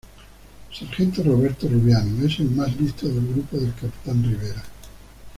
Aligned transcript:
Sargento 0.73 1.21
Roberto 1.21 1.67
rubiano: 1.69 2.25
es 2.25 2.39
el 2.39 2.49
más 2.49 2.75
listo 2.75 3.07
del 3.07 3.21
grupo 3.27 3.57
del 3.57 3.71
capitán 3.75 4.23
Rivera. 4.23 4.63